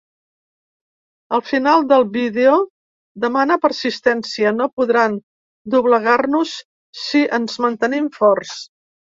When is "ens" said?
7.41-7.63